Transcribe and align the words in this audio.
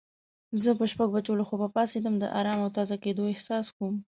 زه 0.61 0.69
په 0.79 0.85
شپږ 0.91 1.09
بجو 1.15 1.33
له 1.39 1.43
خوبه 1.49 1.67
پاڅیدم 1.75 2.13
د 2.19 2.25
آرام 2.39 2.59
او 2.65 2.69
تازه 2.77 2.95
کیدو 3.03 3.23
احساس 3.33 3.65
کوم. 3.77 3.95